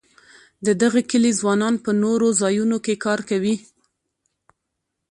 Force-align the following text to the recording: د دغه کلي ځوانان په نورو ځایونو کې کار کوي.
د 0.65 0.67
دغه 0.81 1.01
کلي 1.11 1.31
ځوانان 1.39 1.75
په 1.85 1.91
نورو 2.03 2.27
ځایونو 2.41 2.77
کې 2.85 3.01
کار 3.05 3.19
کوي. 3.29 3.55